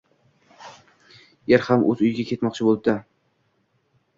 Er 1.57 1.61
ham 1.67 1.85
o‘z 1.91 2.01
uyiga 2.07 2.25
ketmoqchi 2.31 2.67
bo‘libdi. 2.71 2.97